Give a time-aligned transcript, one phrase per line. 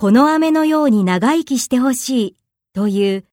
[0.00, 2.36] この飴のように長生きしてほしい
[2.72, 3.24] という